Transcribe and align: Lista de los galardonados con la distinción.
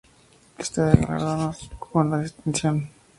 Lista 0.57 0.85
de 0.87 0.95
los 0.97 1.07
galardonados 1.07 1.69
con 1.77 2.09
la 2.09 2.21
distinción. 2.21 2.89